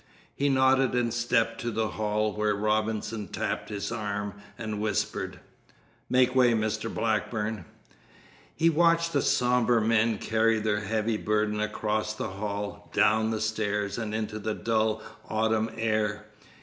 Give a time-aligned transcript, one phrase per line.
[0.33, 5.39] He nodded and stepped to the hall when Robinson tapped his arm and whispered:
[6.09, 6.91] "Make way, Mr.
[6.91, 7.65] Blackburn."
[8.55, 13.99] He watched the sombre men carry their heavy burden across the hall, down the stairs,
[13.99, 16.25] and into the dull autumn air.